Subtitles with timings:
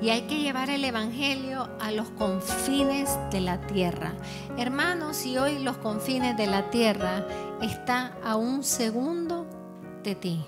[0.00, 4.12] Y hay que llevar el Evangelio a los confines de la tierra.
[4.56, 7.26] Hermanos, si hoy los confines de la tierra
[7.60, 9.46] está a un segundo
[10.04, 10.44] de ti.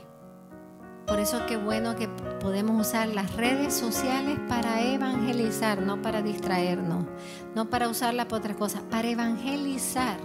[1.10, 2.06] Por eso qué bueno que
[2.40, 7.04] podemos usar las redes sociales para evangelizar, no para distraernos,
[7.56, 10.18] no para usarla para otra cosa, para evangelizar.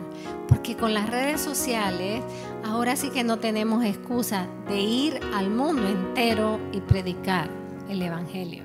[0.48, 2.22] Porque con las redes sociales
[2.64, 7.50] ahora sí que no tenemos excusa de ir al mundo entero y predicar
[7.90, 8.65] el Evangelio.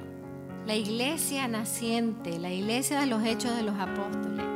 [0.71, 4.47] La iglesia naciente, la iglesia de los hechos de los apóstoles,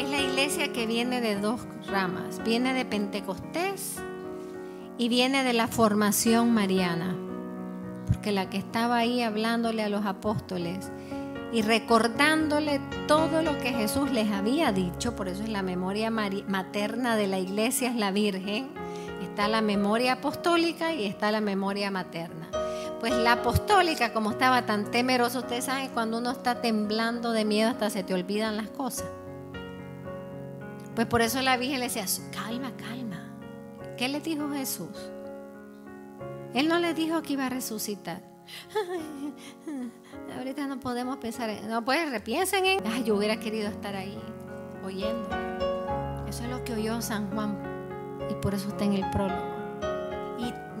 [0.00, 2.42] es la iglesia que viene de dos ramas.
[2.42, 3.96] Viene de Pentecostés
[4.96, 7.14] y viene de la formación mariana,
[8.06, 10.90] porque la que estaba ahí hablándole a los apóstoles
[11.52, 17.14] y recordándole todo lo que Jesús les había dicho, por eso es la memoria materna
[17.14, 18.70] de la iglesia, es la Virgen,
[19.22, 22.48] está la memoria apostólica y está la memoria materna.
[23.00, 27.70] Pues la apostólica, como estaba tan temerosa, ustedes saben, cuando uno está temblando de miedo
[27.70, 29.06] hasta se te olvidan las cosas.
[30.94, 32.98] Pues por eso la Virgen le decía, calma, calma
[33.96, 34.88] ¿Qué le dijo Jesús?
[36.54, 38.22] Él no le dijo que iba a resucitar.
[40.36, 41.68] ahorita no podemos pensar en...
[41.68, 42.86] No, pues repiensen en...
[42.86, 44.18] Ay, yo hubiera querido estar ahí
[44.84, 45.28] oyendo.
[46.28, 47.58] Eso es lo que oyó San Juan.
[48.30, 49.57] Y por eso está en el prólogo.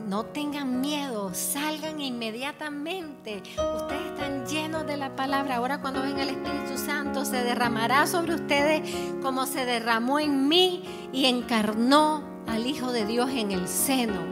[0.08, 3.42] No tengan miedo, salgan inmediatamente.
[3.42, 5.56] Ustedes están llenos de la palabra.
[5.56, 10.82] Ahora cuando venga el Espíritu Santo se derramará sobre ustedes como se derramó en mí
[11.12, 14.22] y encarnó al Hijo de Dios en el seno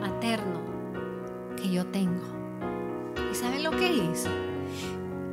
[0.00, 0.62] materno
[1.58, 2.24] que yo tengo.
[3.30, 4.30] ¿Y saben lo que hizo?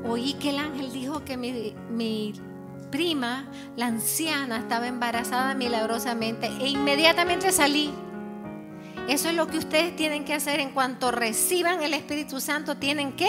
[0.03, 2.33] Oí que el ángel dijo que mi,
[2.91, 7.93] prima, la anciana, estaba embarazada milagrosamente e inmediatamente salí.
[9.07, 12.77] Eso es lo que ustedes tienen que hacer en cuanto reciban el Espíritu Santo.
[12.77, 13.27] Tienen que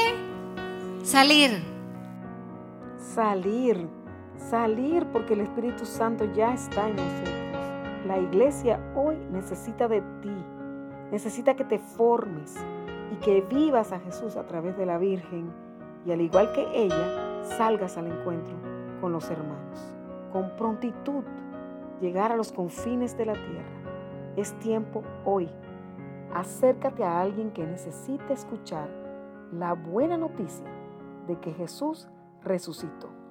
[1.03, 1.63] salir.
[2.99, 3.87] Salir,
[4.51, 7.35] salir porque el Espíritu Santo ya está en nosotros.
[8.07, 10.35] La iglesia hoy necesita de ti,
[11.11, 12.55] necesita que te formes
[13.13, 15.53] y que vivas a Jesús a través de la Virgen
[16.07, 18.55] y al igual que ella, salgas al encuentro
[19.01, 19.93] con los hermanos.
[20.33, 21.25] Con prontitud,
[22.01, 23.77] llegar a los confines de la tierra.
[24.37, 25.49] Es tiempo hoy.
[26.35, 28.89] Acércate a alguien que necesite escuchar
[29.53, 30.67] la buena noticia
[31.27, 32.09] de que Jesús
[32.43, 33.26] resucitó.